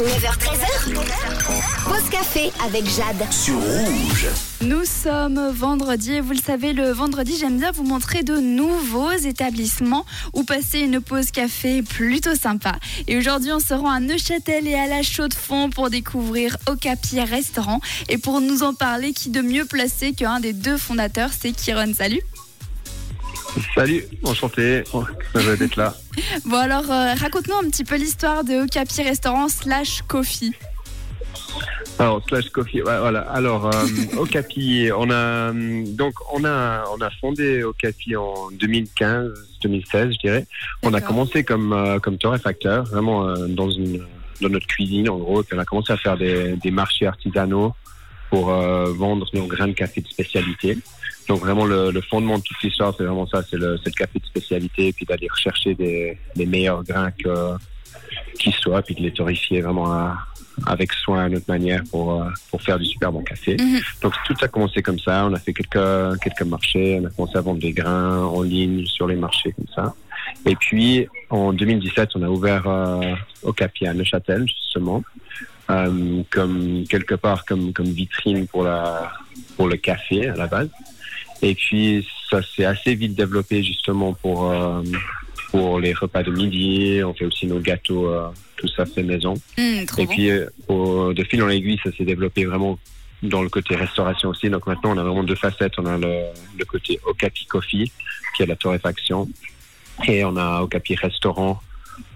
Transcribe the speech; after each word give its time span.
9h13h. 0.00 0.94
Pause 1.84 2.10
café 2.10 2.50
avec 2.64 2.86
Jade. 2.86 3.30
sur 3.30 3.56
rouge. 3.56 4.28
Nous 4.62 4.86
sommes 4.86 5.50
vendredi 5.50 6.14
et 6.14 6.20
vous 6.22 6.32
le 6.32 6.38
savez, 6.38 6.72
le 6.72 6.90
vendredi, 6.90 7.36
j'aime 7.38 7.58
bien 7.58 7.70
vous 7.70 7.82
montrer 7.82 8.22
de 8.22 8.38
nouveaux 8.38 9.12
établissements 9.12 10.06
où 10.32 10.42
passer 10.42 10.78
une 10.78 11.02
pause 11.02 11.30
café 11.30 11.82
plutôt 11.82 12.34
sympa. 12.34 12.76
Et 13.08 13.18
aujourd'hui, 13.18 13.52
on 13.52 13.60
se 13.60 13.74
rend 13.74 13.90
à 13.90 14.00
Neuchâtel 14.00 14.66
et 14.66 14.74
à 14.74 14.86
la 14.86 15.02
Chaux-de-Fonds 15.02 15.68
pour 15.68 15.90
découvrir 15.90 16.56
Okapi 16.66 17.20
Restaurant. 17.20 17.80
Et 18.08 18.16
pour 18.16 18.40
nous 18.40 18.62
en 18.62 18.72
parler, 18.72 19.12
qui 19.12 19.28
de 19.28 19.42
mieux 19.42 19.66
placé 19.66 20.14
qu'un 20.14 20.40
des 20.40 20.54
deux 20.54 20.78
fondateurs, 20.78 21.30
c'est 21.38 21.52
Kiron. 21.52 21.92
Salut 21.92 22.22
Salut, 23.74 24.04
enchanté, 24.22 24.82
heureux 25.34 25.56
d'être 25.56 25.76
là. 25.76 25.94
Bon 26.46 26.56
alors, 26.58 26.90
euh, 26.90 27.14
raconte-nous 27.14 27.56
un 27.56 27.70
petit 27.70 27.84
peu 27.84 27.96
l'histoire 27.96 28.44
de 28.44 28.64
Okapi 28.64 29.02
Restaurant 29.02 29.48
slash 29.48 30.02
Coffee. 30.02 30.54
Alors 31.98 32.22
slash 32.26 32.48
coffee, 32.48 32.80
voilà. 32.80 33.20
Alors 33.20 33.66
euh, 33.66 33.86
Okapi, 34.16 34.88
on 34.96 35.10
a 35.10 35.52
donc 35.52 36.14
on 36.32 36.44
a 36.44 36.84
on 36.96 37.00
a 37.02 37.10
fondé 37.20 37.62
Okapi 37.62 38.16
en 38.16 38.50
2015, 38.52 39.32
2016, 39.62 40.12
je 40.14 40.18
dirais. 40.18 40.46
On 40.82 40.94
a 40.94 41.00
commencé 41.02 41.44
comme 41.44 41.72
euh, 41.74 41.98
comme 41.98 42.16
torréfacteur, 42.16 42.84
vraiment 42.84 43.28
euh, 43.28 43.46
dans 43.48 43.68
une 43.70 44.06
dans 44.40 44.48
notre 44.48 44.66
cuisine 44.66 45.10
en 45.10 45.18
gros. 45.18 45.42
Puis 45.42 45.56
on 45.56 45.60
a 45.60 45.66
commencé 45.66 45.92
à 45.92 45.98
faire 45.98 46.16
des, 46.16 46.56
des 46.56 46.70
marchés 46.70 47.06
artisanaux 47.06 47.74
pour 48.30 48.50
euh, 48.50 48.92
vendre 48.92 49.26
nos 49.34 49.46
grains 49.46 49.68
de 49.68 49.72
café 49.72 50.00
de 50.00 50.08
spécialité. 50.08 50.78
Donc 51.30 51.38
vraiment 51.46 51.64
le, 51.64 51.92
le 51.92 52.00
fondement 52.00 52.38
de 52.38 52.42
toute 52.42 52.60
l'histoire, 52.60 52.92
c'est 52.98 53.04
vraiment 53.04 53.24
ça, 53.28 53.40
c'est 53.48 53.56
le, 53.56 53.78
le 53.84 53.90
café 53.92 54.18
de 54.18 54.26
spécialité, 54.26 54.92
puis 54.92 55.06
d'aller 55.06 55.28
rechercher 55.30 55.76
des, 55.76 56.18
les 56.34 56.44
meilleurs 56.46 56.82
grains 56.82 57.12
que 57.12 57.54
qui 58.40 58.50
soient, 58.50 58.82
puis 58.82 58.96
de 58.96 59.02
les 59.02 59.12
torréfier 59.12 59.60
vraiment 59.60 59.92
à- 59.92 60.18
avec 60.66 60.92
soin 60.92 61.26
à 61.26 61.28
notre 61.28 61.48
manière 61.48 61.82
pour, 61.88 62.20
euh, 62.20 62.24
pour 62.50 62.60
faire 62.60 62.78
du 62.80 62.84
super 62.84 63.12
bon 63.12 63.22
café. 63.22 63.56
Mhm. 63.60 63.80
Donc 64.02 64.12
tout 64.26 64.34
a 64.42 64.48
commencé 64.48 64.82
comme 64.82 64.98
ça. 64.98 65.24
On 65.26 65.32
a 65.32 65.38
fait 65.38 65.52
quelques, 65.52 66.18
quelques 66.20 66.42
marchés. 66.42 66.98
On 67.00 67.04
a 67.06 67.10
commencé 67.10 67.38
à 67.38 67.42
vendre 67.42 67.60
des 67.60 67.72
grains 67.72 68.24
en 68.24 68.42
ligne 68.42 68.84
sur 68.86 69.06
les 69.06 69.14
marchés 69.14 69.52
comme 69.52 69.68
ça. 69.72 69.94
Et 70.46 70.56
puis 70.56 71.06
en 71.30 71.52
2017, 71.52 72.10
on 72.16 72.22
a 72.24 72.28
ouvert 72.28 72.64
euh, 72.66 73.14
Okapi 73.44 73.86
à 73.86 73.94
Neuchâtel 73.94 74.46
justement, 74.48 75.02
euh, 75.70 76.22
comme 76.30 76.82
quelque 76.90 77.14
part 77.14 77.44
comme, 77.44 77.72
comme 77.72 77.86
vitrine 78.02 78.48
pour 78.48 78.64
la 78.64 79.12
pour 79.56 79.68
le 79.68 79.76
café 79.76 80.28
à 80.28 80.34
la 80.34 80.48
base. 80.48 80.68
Et 81.42 81.54
puis 81.54 82.06
ça 82.30 82.40
s'est 82.42 82.64
assez 82.64 82.94
vite 82.94 83.14
développé 83.14 83.62
justement 83.62 84.12
pour 84.12 84.50
euh, 84.50 84.82
pour 85.50 85.80
les 85.80 85.92
repas 85.92 86.22
de 86.22 86.30
midi. 86.30 87.00
On 87.04 87.14
fait 87.14 87.24
aussi 87.24 87.46
nos 87.46 87.60
gâteaux, 87.60 88.08
euh, 88.08 88.28
tout 88.56 88.68
ça 88.68 88.86
fait 88.86 89.02
maison. 89.02 89.34
Trop 89.86 90.02
Et 90.02 90.06
bon. 90.06 90.12
puis, 90.12 90.30
euh, 90.30 91.14
de 91.14 91.24
fil 91.24 91.42
en 91.42 91.48
aiguille, 91.48 91.80
ça 91.82 91.90
s'est 91.96 92.04
développé 92.04 92.44
vraiment 92.44 92.78
dans 93.22 93.42
le 93.42 93.48
côté 93.48 93.74
restauration 93.74 94.30
aussi. 94.30 94.48
Donc 94.48 94.66
maintenant, 94.66 94.94
on 94.94 94.98
a 94.98 95.02
vraiment 95.02 95.24
deux 95.24 95.34
facettes. 95.34 95.74
On 95.78 95.86
a 95.86 95.98
le, 95.98 96.26
le 96.58 96.64
côté 96.64 97.00
Okapi 97.06 97.46
Coffee, 97.46 97.90
qui 98.36 98.42
est 98.42 98.46
la 98.46 98.56
torréfaction, 98.56 99.28
et 100.06 100.24
on 100.24 100.36
a 100.36 100.60
Okapi 100.62 100.94
Restaurant, 100.94 101.60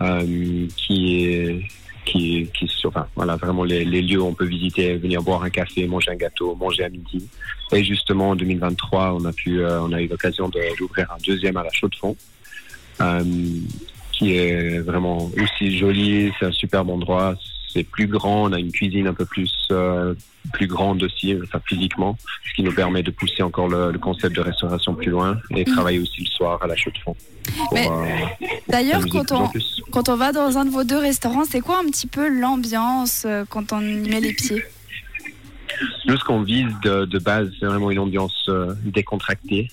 euh, 0.00 0.66
qui 0.76 1.24
est 1.24 1.62
qui, 2.04 2.48
qui 2.54 2.70
enfin, 2.84 3.06
voilà, 3.14 3.36
vraiment 3.36 3.64
les, 3.64 3.84
les 3.84 4.02
lieux 4.02 4.20
où 4.20 4.26
on 4.26 4.34
peut 4.34 4.46
visiter, 4.46 4.96
venir 4.96 5.22
boire 5.22 5.42
un 5.42 5.50
café, 5.50 5.86
manger 5.86 6.10
un 6.10 6.16
gâteau, 6.16 6.54
manger 6.54 6.84
à 6.84 6.88
midi. 6.88 7.28
Et 7.72 7.82
justement, 7.82 8.30
en 8.30 8.36
2023, 8.36 9.14
on 9.14 9.24
a 9.24 9.32
pu, 9.32 9.60
euh, 9.60 9.80
on 9.80 9.92
a 9.92 10.00
eu 10.00 10.06
l'occasion 10.06 10.48
d'ouvrir 10.48 11.10
un 11.10 11.18
deuxième 11.26 11.56
à 11.56 11.62
la 11.62 11.70
Chaux-de-Fonds, 11.70 12.16
euh, 13.00 13.22
qui 14.12 14.36
est 14.36 14.78
vraiment 14.80 15.30
aussi 15.42 15.78
joli. 15.78 16.32
C'est 16.38 16.46
un 16.46 16.52
superbe 16.52 16.90
endroit. 16.90 17.34
C'est 17.74 17.84
plus 17.84 18.06
grand. 18.06 18.44
On 18.44 18.52
a 18.52 18.58
une 18.58 18.72
cuisine 18.72 19.08
un 19.08 19.14
peu 19.14 19.24
plus 19.24 19.52
euh, 19.72 20.14
plus 20.52 20.66
grande 20.66 21.02
aussi, 21.02 21.36
enfin 21.42 21.60
physiquement, 21.66 22.16
ce 22.48 22.54
qui 22.54 22.62
nous 22.62 22.72
permet 22.72 23.02
de 23.02 23.10
pousser 23.10 23.42
encore 23.42 23.68
le, 23.68 23.90
le 23.90 23.98
concept 23.98 24.36
de 24.36 24.40
restauration 24.40 24.94
plus 24.94 25.10
loin 25.10 25.38
et 25.50 25.64
travailler 25.64 25.98
aussi 25.98 26.20
le 26.20 26.26
soir 26.26 26.62
à 26.62 26.66
la 26.66 26.76
Chaux-de-Fonds. 26.76 27.16
pour, 27.56 27.74
Mais 27.74 27.88
euh, 27.88 28.48
D'ailleurs, 28.68 29.02
de 29.02 29.10
quand 29.10 29.32
on, 29.32 29.50
quand 29.90 30.08
on 30.08 30.16
va 30.16 30.32
dans 30.32 30.56
un 30.56 30.64
de 30.64 30.70
vos 30.70 30.84
deux 30.84 30.98
restaurants, 30.98 31.44
c'est 31.44 31.60
quoi 31.60 31.78
un 31.78 31.86
petit 31.86 32.06
peu 32.06 32.28
l'ambiance 32.28 33.24
euh, 33.26 33.44
quand 33.48 33.72
on 33.72 33.80
y 33.80 34.08
met 34.08 34.20
les 34.20 34.34
pieds? 34.34 34.62
Nous, 36.06 36.16
ce 36.16 36.24
qu'on 36.24 36.42
vise 36.42 36.72
de, 36.84 37.04
de 37.04 37.18
base, 37.18 37.50
c'est 37.58 37.66
vraiment 37.66 37.90
une 37.90 37.98
ambiance 37.98 38.46
euh, 38.48 38.74
décontractée. 38.84 39.68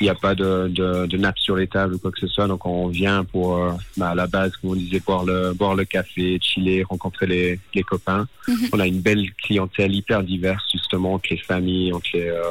Il 0.00 0.04
n'y 0.04 0.10
a 0.10 0.14
pas 0.14 0.34
de, 0.34 0.68
de, 0.68 1.06
de 1.06 1.16
nappe 1.16 1.38
sur 1.38 1.56
les 1.56 1.66
tables 1.66 1.94
ou 1.94 1.98
quoi 1.98 2.12
que 2.12 2.20
ce 2.20 2.28
soit. 2.28 2.46
Donc, 2.46 2.64
on 2.66 2.86
vient 2.88 3.24
pour, 3.24 3.56
euh, 3.56 3.72
bah, 3.96 4.10
à 4.10 4.14
la 4.14 4.26
base, 4.26 4.52
comme 4.56 4.70
on 4.70 4.74
disait, 4.76 5.00
boire 5.00 5.24
le, 5.24 5.52
boire 5.54 5.74
le 5.74 5.84
café, 5.84 6.38
chiller, 6.40 6.84
rencontrer 6.84 7.26
les, 7.26 7.60
les 7.74 7.82
copains. 7.82 8.28
Mhm. 8.46 8.68
On 8.72 8.80
a 8.80 8.86
une 8.86 9.00
belle 9.00 9.26
clientèle 9.42 9.94
hyper 9.94 10.22
diverse, 10.22 10.62
justement, 10.72 11.14
entre 11.14 11.28
les 11.30 11.38
familles, 11.38 11.92
entre 11.92 12.10
les, 12.14 12.28
euh, 12.28 12.42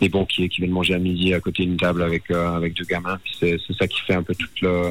les 0.00 0.08
banquiers 0.08 0.48
qui 0.48 0.62
viennent 0.62 0.72
manger 0.72 0.94
à 0.94 0.98
midi 0.98 1.34
à 1.34 1.40
côté 1.40 1.64
d'une 1.64 1.76
table 1.76 2.02
avec, 2.02 2.30
euh, 2.30 2.56
avec 2.56 2.74
deux 2.74 2.84
gamins. 2.84 3.18
Puis 3.22 3.36
c'est, 3.38 3.58
c'est 3.66 3.76
ça 3.76 3.86
qui 3.86 4.00
fait 4.02 4.14
un 4.14 4.22
peu 4.22 4.34
tout 4.34 4.48
le, 4.62 4.90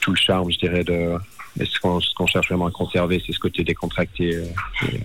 tout 0.00 0.12
le 0.12 0.16
charme, 0.16 0.50
je 0.50 0.58
dirais, 0.58 0.84
de, 0.84 1.16
et 1.58 1.64
ce 1.64 1.78
qu'on, 1.80 2.00
ce 2.00 2.12
qu'on 2.14 2.26
cherche 2.26 2.48
vraiment 2.48 2.66
à 2.66 2.70
conserver, 2.70 3.22
c'est 3.24 3.32
ce 3.32 3.38
côté 3.38 3.64
décontracté 3.64 4.36
euh, 4.36 4.44
et, 4.86 5.00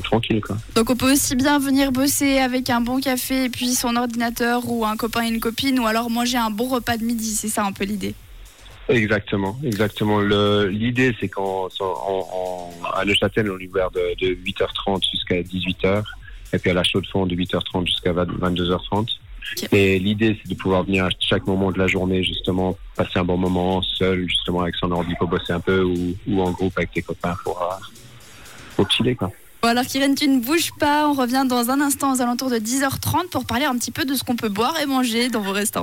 tranquille, 0.00 0.40
quoi. 0.40 0.56
Donc 0.74 0.90
on 0.90 0.96
peut 0.96 1.12
aussi 1.12 1.36
bien 1.36 1.58
venir 1.58 1.92
bosser 1.92 2.38
avec 2.38 2.70
un 2.70 2.80
bon 2.80 3.00
café 3.00 3.44
et 3.44 3.48
puis 3.48 3.74
son 3.74 3.96
ordinateur 3.96 4.62
ou 4.70 4.84
un 4.84 4.96
copain 4.96 5.24
et 5.24 5.28
une 5.28 5.40
copine 5.40 5.78
ou 5.78 5.86
alors 5.86 6.10
manger 6.10 6.38
un 6.38 6.50
bon 6.50 6.68
repas 6.68 6.96
de 6.96 7.04
midi, 7.04 7.34
c'est 7.34 7.48
ça 7.48 7.64
un 7.64 7.72
peu 7.72 7.84
l'idée. 7.84 8.14
Exactement, 8.88 9.56
exactement. 9.64 10.20
L'idée, 10.20 11.14
c'est 11.20 11.28
qu'en 11.28 11.68
en- 11.78 11.84
en- 12.32 12.70
à 12.94 13.04
Neuchâtel, 13.04 13.50
on 13.50 13.58
est 13.58 13.68
ouvert 13.68 13.90
de, 13.92 14.00
de 14.20 14.34
8h30 14.34 15.02
jusqu'à 15.12 15.42
18h, 15.42 16.02
et 16.52 16.58
puis 16.58 16.70
à 16.70 16.74
la 16.74 16.82
Chaux-de-Fonds 16.82 17.26
de 17.26 17.36
8h30 17.36 17.86
jusqu'à 17.86 18.12
20 18.12 18.26
22h30. 18.38 19.08
Ok. 19.62 19.68
Et 19.72 19.98
l'idée, 20.00 20.36
c'est 20.42 20.48
de 20.50 20.54
pouvoir 20.56 20.82
venir 20.84 21.04
à 21.04 21.08
chaque 21.20 21.46
moment 21.46 21.70
de 21.70 21.78
la 21.78 21.86
journée, 21.86 22.22
justement, 22.24 22.76
passer 22.96 23.18
un 23.20 23.24
bon 23.24 23.36
moment 23.36 23.80
seul, 23.82 24.28
justement, 24.28 24.62
avec 24.62 24.74
son 24.76 24.90
ordi 24.90 25.14
pour 25.18 25.28
bosser 25.28 25.52
un 25.52 25.60
peu, 25.60 25.82
ou, 25.82 26.14
ou 26.26 26.42
en 26.42 26.50
groupe 26.50 26.72
avec 26.76 26.90
tes 26.92 27.02
copains 27.02 27.36
pour, 27.44 27.60
euh, 27.62 27.74
pour 28.76 28.90
chiller, 28.90 29.14
quoi. 29.14 29.30
Bon 29.62 29.68
alors 29.68 29.84
Kyrian, 29.84 30.14
tu 30.14 30.26
ne 30.26 30.40
bouges 30.40 30.72
pas, 30.78 31.06
on 31.06 31.12
revient 31.12 31.44
dans 31.46 31.68
un 31.68 31.82
instant 31.82 32.14
aux 32.14 32.22
alentours 32.22 32.48
de 32.48 32.56
10h30 32.56 33.28
pour 33.30 33.44
parler 33.44 33.66
un 33.66 33.76
petit 33.76 33.90
peu 33.90 34.06
de 34.06 34.14
ce 34.14 34.24
qu'on 34.24 34.34
peut 34.34 34.48
boire 34.48 34.80
et 34.80 34.86
manger 34.86 35.28
dans 35.28 35.42
vos 35.42 35.52
restaurants. 35.52 35.78